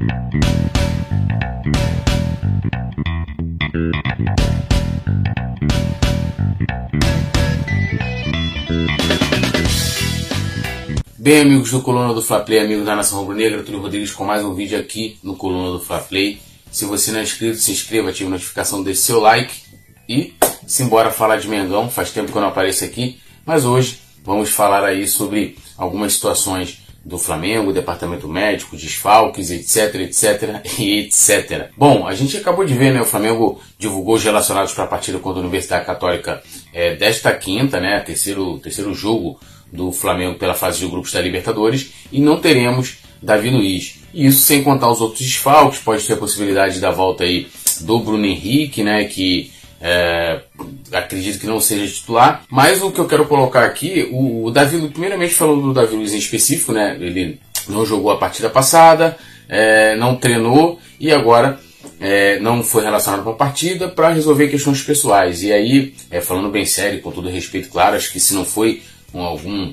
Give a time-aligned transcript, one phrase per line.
[0.00, 0.12] Bem,
[11.42, 14.54] amigos do Coluna do Fla Play, amigos da Nação Rubro-Negra, Túlio Rodrigues com mais um
[14.54, 16.40] vídeo aqui no Coluna do Fla Play.
[16.70, 19.52] Se você não é inscrito, se inscreva, ative a notificação, deixe seu like
[20.08, 20.32] e
[20.66, 21.90] simbora falar de Mengão.
[21.90, 26.88] Faz tempo que eu não apareço aqui, mas hoje vamos falar aí sobre algumas situações
[27.04, 31.70] do Flamengo, departamento médico, desfalques, etc, etc etc.
[31.76, 33.00] Bom, a gente acabou de ver, né?
[33.00, 37.80] O Flamengo divulgou os relacionados para a partida contra a Universidade Católica é, desta quinta,
[37.80, 38.00] né?
[38.00, 39.40] Terceiro, terceiro jogo
[39.72, 44.00] do Flamengo pela fase de grupos da Libertadores e não teremos Davi Luiz.
[44.12, 47.48] E isso sem contar os outros desfalques, pode ter a possibilidade da volta aí
[47.82, 50.40] do Bruno Henrique, né, que é,
[50.92, 52.44] acredito que não seja titular.
[52.50, 56.12] Mas o que eu quero colocar aqui, o, o Davi, primeiramente falando do Davi Luiz
[56.12, 59.16] em específico, né, ele não jogou a partida passada,
[59.48, 61.58] é, não treinou e agora
[61.98, 65.42] é, não foi relacionado com a partida para resolver questões pessoais.
[65.42, 68.82] E aí, é, falando bem sério, com todo respeito, claro, acho que se não foi
[69.10, 69.72] com algum,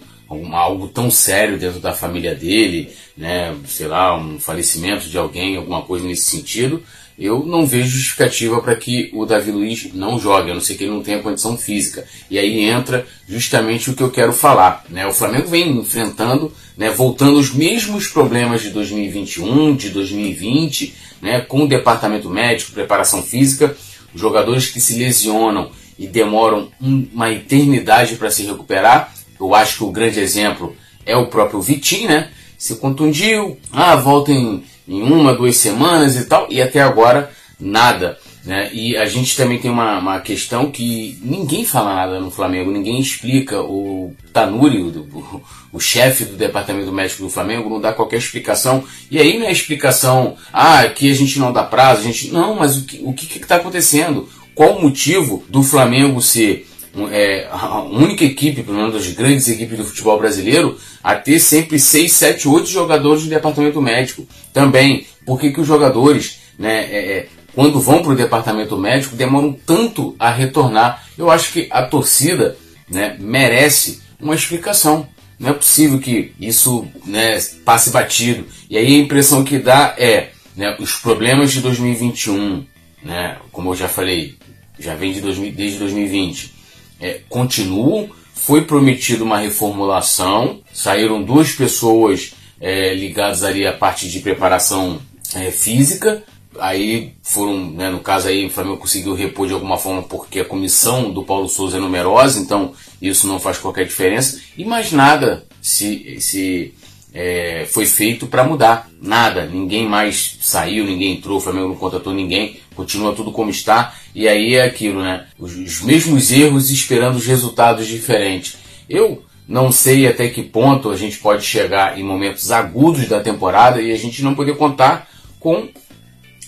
[0.54, 5.82] algo tão sério dentro da família dele, né, sei lá, um falecimento de alguém, alguma
[5.82, 6.82] coisa nesse sentido,
[7.18, 10.84] eu não vejo justificativa para que o Davi Luiz não jogue, a não ser que
[10.84, 12.06] ele não tenha condição física.
[12.30, 14.86] E aí entra justamente o que eu quero falar.
[14.90, 15.08] Né?
[15.08, 21.64] O Flamengo vem enfrentando, né, voltando os mesmos problemas de 2021, de 2020, né, com
[21.64, 23.76] o departamento médico, preparação física,
[24.14, 29.92] jogadores que se lesionam e demoram uma eternidade para se recuperar, eu acho que o
[29.92, 32.30] grande exemplo é o próprio Vitinho, né?
[32.58, 38.18] Se contundiu, ah, volta em, em uma, duas semanas e tal, e até agora nada.
[38.46, 38.70] Né?
[38.72, 43.00] E a gente também tem uma, uma questão que ninguém fala nada no Flamengo, ninguém
[43.00, 43.62] explica.
[43.62, 48.86] O Tanuri, o, o, o chefe do departamento médico do Flamengo, não dá qualquer explicação.
[49.12, 52.32] E aí não é explicação, ah, aqui a gente não dá prazo, a gente.
[52.32, 54.30] Não, mas o que está acontecendo?
[54.56, 56.67] Qual o motivo do Flamengo ser
[57.12, 61.77] é, a única equipe, pelo menos das grandes equipes do futebol brasileiro, a ter sempre
[61.77, 64.27] 6, 7, 8 jogadores de departamento médico.
[64.52, 69.16] Também, por que, que os jogadores, né, é, é quando vão para o departamento médico,
[69.16, 71.04] demoram tanto a retornar?
[71.17, 72.58] Eu acho que a torcida
[72.89, 75.08] né, merece uma explicação.
[75.39, 78.45] Não é possível que isso né, passe batido.
[78.70, 82.66] E aí a impressão que dá é né, os problemas de 2021,
[83.04, 84.36] né, como eu já falei,
[84.80, 86.57] já vem de 2000, desde 2020
[87.00, 88.10] é, continuam.
[88.34, 95.00] Foi prometido uma reformulação, saíram duas pessoas é, ligadas ali à parte de preparação
[95.34, 96.24] é, física.
[96.60, 100.46] Aí foram, né, no caso aí, o Flamengo conseguiu repor de alguma forma porque a
[100.46, 104.40] comissão do Paulo Souza é numerosa, então isso não faz qualquer diferença.
[104.58, 106.74] E mais nada se, se
[107.14, 108.90] é, foi feito para mudar.
[109.02, 113.95] Nada, ninguém mais saiu, ninguém entrou, o Flamengo não contratou ninguém, continua tudo como está.
[114.14, 115.26] E aí é aquilo, né?
[115.38, 118.58] Os, os mesmos erros esperando os resultados diferentes.
[118.88, 123.82] Eu não sei até que ponto a gente pode chegar em momentos agudos da temporada
[123.82, 125.67] e a gente não poder contar com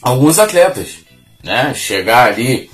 [0.01, 0.99] alguns atletas.
[1.43, 1.73] Né?
[1.73, 2.69] Chegar ali,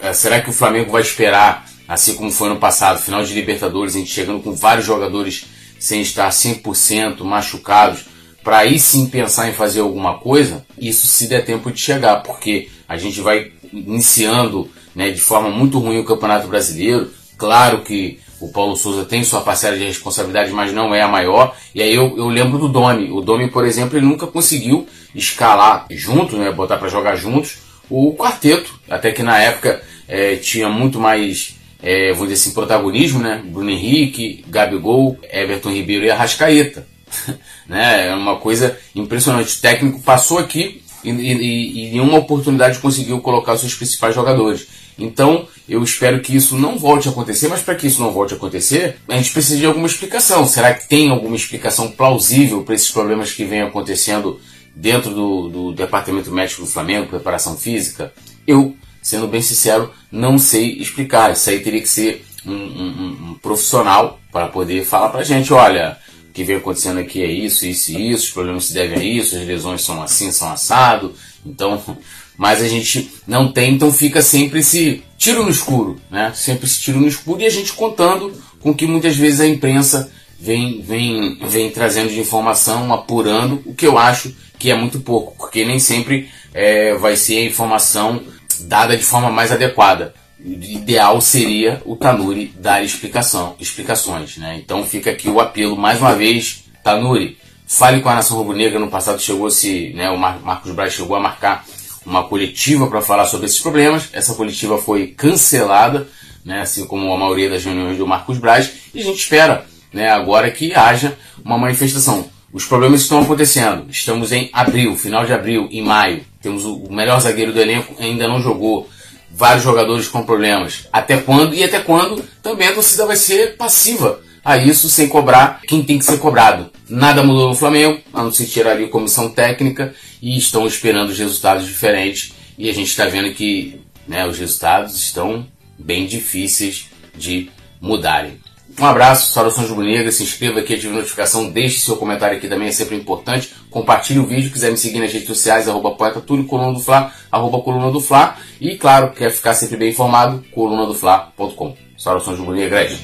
[0.00, 3.94] é, será que o Flamengo vai esperar, assim como foi no passado, final de Libertadores,
[3.94, 5.46] a gente chegando com vários jogadores
[5.78, 8.06] sem estar 100% machucados,
[8.46, 12.68] para aí sim pensar em fazer alguma coisa, isso se der tempo de chegar, porque
[12.88, 17.10] a gente vai iniciando né, de forma muito ruim o Campeonato Brasileiro.
[17.36, 21.56] Claro que o Paulo Souza tem sua parcela de responsabilidade, mas não é a maior.
[21.74, 23.10] E aí eu, eu lembro do Domi.
[23.10, 27.58] O Domi, por exemplo, ele nunca conseguiu escalar junto, né, botar para jogar juntos
[27.90, 28.78] o quarteto.
[28.88, 33.42] Até que na época é, tinha muito mais é, vou dizer assim, protagonismo, né?
[33.44, 36.86] Bruno Henrique, Gabigol, Everton Ribeiro e Arrascaeta.
[37.68, 38.08] né?
[38.08, 39.56] É uma coisa impressionante.
[39.56, 44.66] O técnico passou aqui e, em uma oportunidade conseguiu colocar os seus principais jogadores.
[44.98, 48.32] Então, eu espero que isso não volte a acontecer, mas para que isso não volte
[48.32, 50.46] a acontecer, a gente precisa de alguma explicação.
[50.46, 54.40] Será que tem alguma explicação plausível para esses problemas que vêm acontecendo
[54.74, 58.12] dentro do, do departamento médico do Flamengo, preparação física?
[58.46, 61.32] Eu sendo bem sincero, não sei explicar.
[61.32, 65.52] Isso aí teria que ser um, um, um profissional para poder falar para a gente,
[65.52, 65.96] olha,
[66.36, 69.34] que vem acontecendo aqui é isso, isso e isso, os problemas se devem a isso,
[69.34, 71.14] as lesões são assim, são assado.
[71.46, 71.82] Então,
[72.36, 76.32] mas a gente não tem, então fica sempre esse tiro no escuro, né?
[76.34, 80.12] Sempre esse tiro no escuro e a gente contando com que muitas vezes a imprensa
[80.38, 85.34] vem, vem, vem trazendo de informação, apurando, o que eu acho que é muito pouco,
[85.38, 88.22] porque nem sempre é, vai ser a informação
[88.60, 90.14] dada de forma mais adequada.
[90.38, 94.36] Ideal seria o Tanuri dar explicação, explicações.
[94.36, 94.60] Né?
[94.62, 98.78] Então fica aqui o apelo mais uma vez, Tanuri, Fale com a Nação Rubro-Negra.
[98.78, 101.64] No passado chegou-se, né, o Marcos Braz chegou a marcar
[102.04, 104.08] uma coletiva para falar sobre esses problemas.
[104.12, 106.08] Essa coletiva foi cancelada,
[106.44, 110.08] né, assim como a maioria das reuniões do Marcos Braz, e a gente espera né,
[110.08, 112.30] agora que haja uma manifestação.
[112.52, 113.86] Os problemas estão acontecendo.
[113.90, 116.24] Estamos em abril, final de abril, em maio.
[116.40, 118.88] Temos o melhor zagueiro do elenco, ainda não jogou.
[119.30, 120.88] Vários jogadores com problemas.
[120.92, 121.54] Até quando?
[121.54, 125.98] E até quando também a torcida vai ser passiva a isso sem cobrar quem tem
[125.98, 126.70] que ser cobrado.
[126.88, 129.92] Nada mudou no Flamengo, a não ser tirar ali a comissão técnica
[130.22, 132.32] e estão esperando os resultados diferentes.
[132.56, 135.46] E a gente está vendo que né, os resultados estão
[135.76, 136.86] bem difíceis
[137.16, 137.50] de
[137.80, 138.38] mudarem.
[138.78, 142.68] Um abraço, saudações rubro-negras, se inscreva aqui, ative a notificação, deixe seu comentário aqui também,
[142.68, 143.54] é sempre importante.
[143.70, 147.10] Compartilhe o vídeo, quiser me seguir nas redes sociais, arroba poeta Túlio, coluna do Fla,
[147.32, 148.36] arroba coluna do Fla.
[148.60, 151.74] E claro, quer ficar sempre bem informado, colunadofla.com.
[151.96, 153.00] Saudações rubro-negras.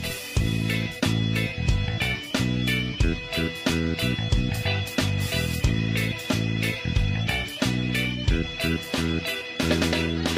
[9.62, 10.36] Thank